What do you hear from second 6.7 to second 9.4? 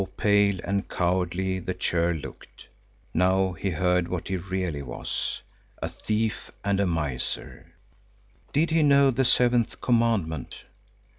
a miser. Did he know the